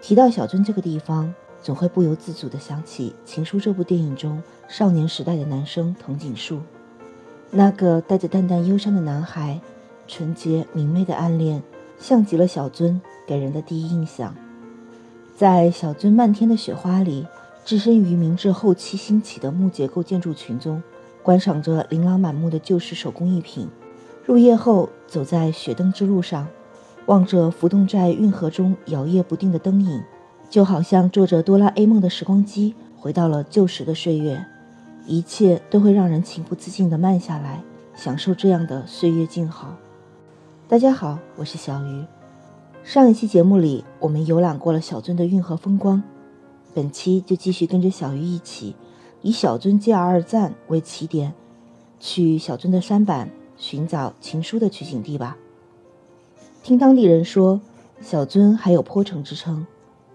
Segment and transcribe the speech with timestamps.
[0.00, 6.60] 提到小樽这个地方，总会不由自主地想起《情书》这部电影中少年时代的男生藤井树，
[7.50, 9.60] 那个带着淡淡忧伤的男孩，
[10.06, 11.62] 纯洁明媚的暗恋，
[11.98, 14.34] 像极了小樽给人的第一印象。
[15.36, 17.26] 在小樽漫天的雪花里，
[17.64, 20.82] 置身于明治后期兴起的木结构建筑群中，
[21.22, 23.68] 观赏着琳琅满目的旧式手工艺品。
[24.24, 26.46] 入夜后，走在雪灯之路上，
[27.08, 30.02] 望着浮动在运河中摇曳不定的灯影，
[30.50, 34.44] 就好像坐着哆啦 A 梦的时光机，回到了旧时的岁月。
[35.06, 37.62] 一切都会让人情不自禁地慢下来，
[37.94, 39.74] 享受这样的岁月静好。
[40.68, 42.04] 大家好，我是小鱼。
[42.84, 46.02] 上一期节目里，我们游览过了小樽的运河风光，
[46.74, 48.76] 本期就继续跟着小鱼一起，
[49.22, 51.32] 以小樽 JR 站为起点，
[51.98, 53.30] 去小樽的山板。
[53.56, 55.36] 寻找情书的取景地吧。
[56.68, 57.62] 听当地人说，
[58.02, 59.66] 小樽还有坡城之称，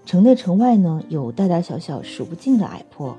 [0.05, 3.17] 城内城外呢有大大小小数不尽的矮坡，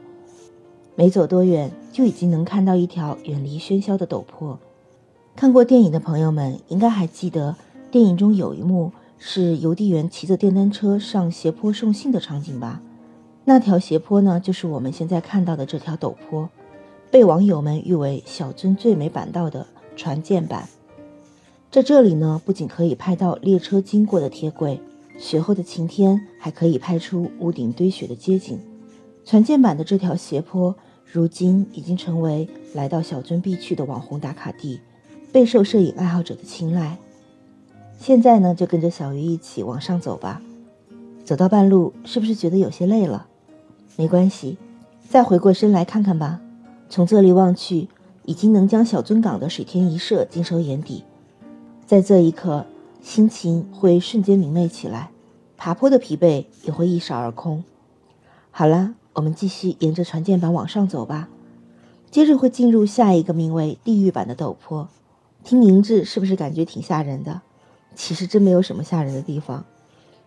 [0.95, 4.57] 没走多远就已经能看到一条远离喧嚣的陡坡。
[5.35, 7.57] 看过电影的朋友们应该还记得，
[7.91, 12.81] 电影中有一幕是邮递员骑着电单车上斜坡送信的场景吧？
[13.45, 16.49] 那条斜坡呢，就是我们现在看到的这条陡坡，
[17.11, 19.67] 被网友们誉为小樽最美板道的。
[19.97, 20.69] 船舰版，
[21.75, 24.81] 在这里呢，不仅可以拍到列车经过的铁轨，
[25.19, 28.61] 雪后的晴天还可以拍出屋顶堆雪的街景。
[29.25, 30.73] 船舰版的这条斜坡，
[31.05, 34.79] 如今已经成为来到小樽必去的网红打卡地，
[35.33, 36.97] 备受摄影爱好者的青睐。
[37.99, 40.41] 现在呢，就跟着小鱼一起往上走吧。
[41.25, 43.27] 走到半路，是不是觉得有些累了？
[43.97, 44.59] 没关系，
[45.09, 46.41] 再回过身来看看吧。
[46.89, 47.89] 从这里望去。
[48.27, 51.05] 已经能将小樽港的水天一色尽收眼底，
[51.87, 52.65] 在这一刻，
[53.03, 55.11] 心情会瞬间明媚起来，
[55.57, 57.63] 爬坡的疲惫也会一扫而空。
[58.51, 61.29] 好了，我们继续沿着船舰板往上走吧。
[62.11, 64.89] 接着会进入下一个名为“地狱版”的陡坡，
[65.43, 67.43] 听名字是不是感觉挺吓人的？
[67.95, 69.65] 其实真没有什么吓人的地方，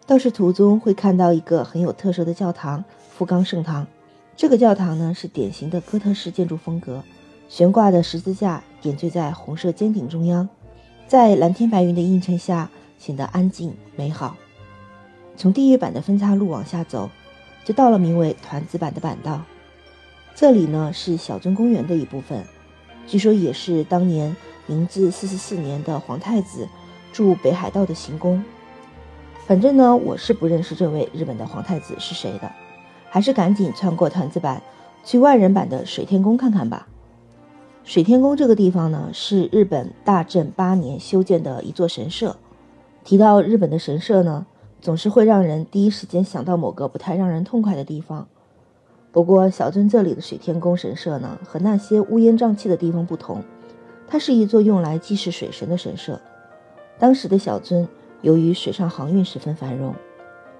[0.05, 3.87] 倒是途中会看到一个很有特色的教堂——富冈圣堂。
[4.35, 7.03] 这个教堂呢，是典型的哥特式建筑风格。
[7.49, 10.49] 悬挂的十字架点缀在红色尖顶中央，
[11.07, 12.69] 在蓝天白云的映衬下
[12.99, 14.35] 显得安静美好。
[15.37, 17.09] 从地狱版的分岔路往下走，
[17.63, 19.41] 就到了名为团子版的板道。
[20.35, 22.43] 这里呢是小樽公园的一部分，
[23.07, 24.35] 据说也是当年
[24.65, 26.67] 明治四十四年的皇太子
[27.13, 28.43] 住北海道的行宫。
[29.45, 32.51] 反正呢我是不认识这位日本的皇太子是谁的，
[33.09, 34.61] 还是赶紧穿过团子版，
[35.05, 36.85] 去万人版的水天宫看看吧。
[37.87, 42.35] 水天宫这个地方呢，是日本大正八年修建的一座神社。
[43.05, 44.45] 提到日本的神社呢，
[44.81, 48.27] 总是会让人第一时间想到某个不太让人痛快的地方。
[49.13, 53.41] 不过小樽这里的水天宫神社呢，和那些乌烟瘴气的地方不同，
[54.05, 56.19] 它是一座用来祭祀水神的神社。
[56.99, 57.87] 当时的小樽
[58.21, 59.95] 由于水上航运十分繁荣，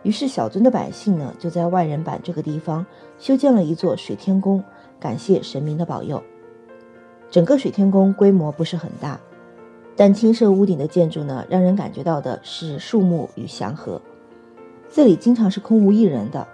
[0.01, 2.85] 于是小樽的百姓呢，就在万人坂这个地方
[3.19, 4.63] 修建了一座水天宫，
[4.97, 6.23] 感谢神明的保佑。
[7.29, 9.19] 整个水天宫规模不是很大，
[9.95, 14.01] 但青色屋顶的建筑呢，让人感觉到的是树木与祥和。
[14.89, 16.47] 这里经常是空无一人的，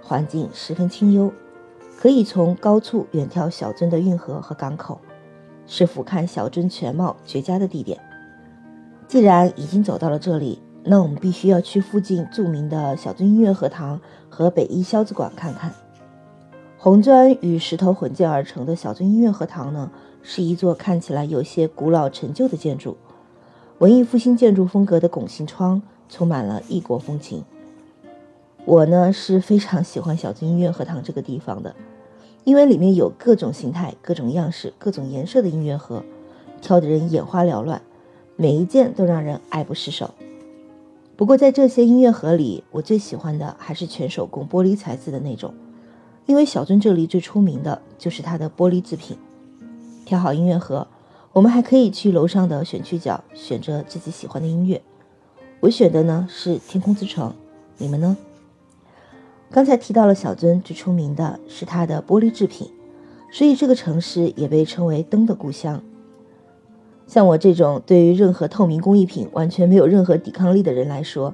[0.00, 1.32] 环境十分清幽，
[1.98, 5.00] 可以从高处远眺小镇的运河和港口，
[5.66, 7.98] 是俯瞰小镇全貌绝佳的地点。
[9.08, 15.72] 既然已经走到了这里，那我们必须要去附近著名的小镇音乐荷塘和北一肖子馆看看。
[16.78, 19.90] 红砖与石头混建而成的小镇音乐荷塘呢？
[20.22, 22.96] 是一座看起来有些古老陈旧的建筑，
[23.78, 27.44] 文艺复兴建筑风格的拱形窗充满了异国风情。
[28.66, 31.74] 我呢是非常喜欢小樽音乐荷塘这个地方的，
[32.44, 36.04] 因为里面有各种形态、各种样式、各种颜色的音乐盒，
[36.60, 37.80] 挑得人眼花缭乱，
[38.36, 40.14] 每一件都让人爱不释手。
[41.16, 45.54] 不过在这些音乐盒里，我最喜欢的还是全手工玻璃材质的那种，
[46.26, 49.16] 因为小樽这里最出名的就是它的玻璃制品。
[50.10, 50.88] 调好音乐盒，
[51.32, 54.82] 我们还可以去楼上的选曲角选择自己喜欢的音乐。
[55.60, 57.30] 我选的呢是《天空之城》，
[57.78, 58.16] 你们呢？
[59.52, 62.68] 刚才提到了小樽最出名的是它的玻璃制品，
[63.30, 65.80] 所以这个城市也被称为灯的故乡。
[67.06, 71.32] 像我这种对于任何透明工艺品完全没有任何抵抗力的人来说，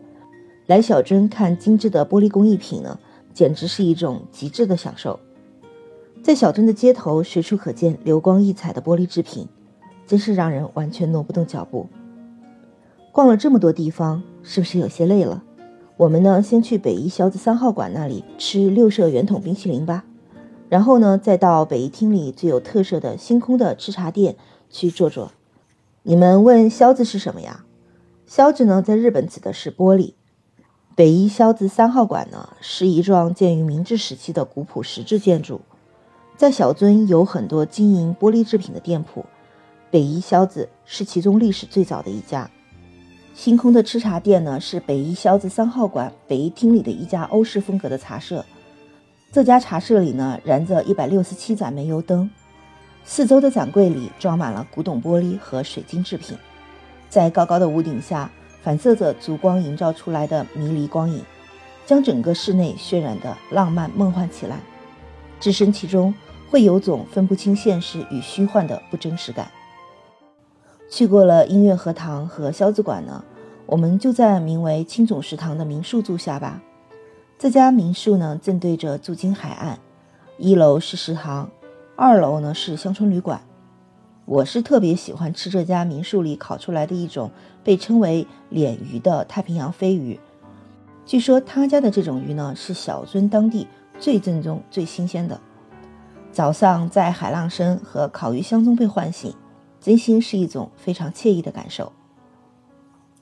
[0.66, 2.98] 来小樽看精致的玻璃工艺品呢，
[3.32, 5.18] 简直是一种极致的享受。
[6.26, 9.46] 在小镇的街头，随处可见流光溢彩的玻璃制品，
[10.08, 11.86] 真是让人完全挪不动脚步。
[13.12, 15.44] 逛了这么多地方，是不是有些累了？
[15.96, 20.04] 我们呢先去北一肖子三号馆那里吃六社圆筒冰淇淋吧，
[20.68, 24.34] 然后呢再到北一厅里最有特色的星空的吃茶店
[24.68, 25.30] 去坐坐。
[26.02, 27.64] 你们问肖子是什么呀？
[28.26, 30.14] 肖子呢，在日本指的是玻璃。
[30.96, 35.60] 北一肖子三号馆呢，是一幢建于明治时期的古朴石质建筑，
[36.36, 39.24] 在小樽有很多经营玻璃制品的店铺，
[39.90, 42.50] 北一肖子是其中历史最早的一家。
[43.34, 48.44] 星空的吃茶店呢，是北一肖子三号馆北一厅里的一家欧式风格的茶社。
[49.32, 52.30] 这家茶社里呢，燃着一百六十七盏煤油灯，
[53.04, 56.36] 四周的展柜里装满了古董玻璃和水晶制品，
[57.08, 58.30] 在高高的屋顶下
[58.62, 61.22] 反射着烛光营造出来的迷离光影，
[61.86, 64.60] 将整个室内渲染的浪漫梦幻起来。
[65.38, 66.14] 置身其中，
[66.50, 69.50] 会有种分不清现实与虚幻的不真实感。
[70.90, 73.24] 去过了音乐荷塘和肖子馆呢，
[73.66, 76.62] 我们就在名为青总食堂的民宿住下吧。
[77.38, 79.78] 这家民宿呢，正对着驻京海岸，
[80.38, 81.50] 一楼是食堂，
[81.96, 83.42] 二楼呢是乡村旅馆。
[84.24, 87.30] 我是特别喜欢吃这家民宿里烤出来的一种
[87.62, 90.18] 被称为脸鱼的太平洋飞鱼。
[91.04, 95.40] 据说他家的这种鱼呢，是小樽当地最正宗、最新鲜的。
[96.32, 99.34] 早上在海浪声和烤鱼香中被唤醒。
[99.78, 101.92] 真心是一种非常惬意的感受。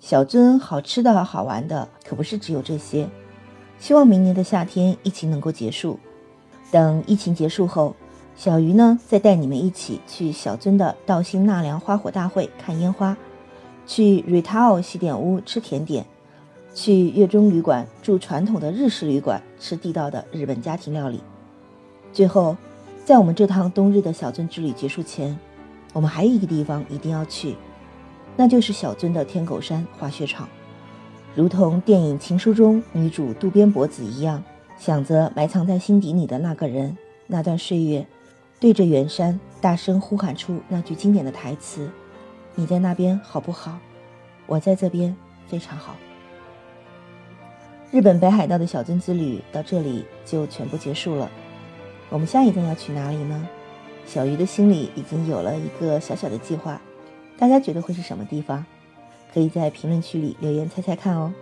[0.01, 3.07] 小樽好吃的好玩的可不是只有这些。
[3.79, 5.99] 希望明年的夏天疫情能够结束。
[6.71, 7.95] 等疫情结束后，
[8.35, 13.15] 小鱼呢再带你们一起去小樽的道心纳凉花火大会看烟花，
[13.87, 16.07] 去 Ritao 西点屋吃甜点，
[16.75, 21.23] 去月中旅馆住传统的日式旅馆吃地道的日本家庭料理。
[22.13, 22.57] 最后，
[23.05, 25.39] 在我们这趟冬日的小樽之旅结束前。
[25.93, 27.55] 我们还有一个地方一定要去，
[28.37, 30.49] 那就是小樽的天狗山滑雪场。
[31.37, 34.43] 如同电影《情书》中女主渡边博子一样，
[34.77, 36.99] 想着埋藏在心底里的那个人，
[37.29, 38.05] 那段岁月，
[38.59, 41.89] 对着远山大声呼喊出那句经典的台词
[42.57, 43.79] ：“你在那边好不好？
[44.47, 45.15] 我在这边
[45.47, 45.95] 非常好。”
[47.95, 51.31] 日本北海道的小樽之旅到这里就全部结束了。
[52.11, 53.49] 我们下一站要去哪里呢？
[54.05, 56.83] 小鱼的心里已经有了一个小小的计划，
[57.39, 58.67] 大家觉得会是什么地方？
[59.33, 61.33] 可以在评论区里留言猜猜看哦。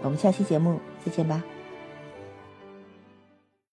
[0.00, 1.42] 我们下期节目再见吧。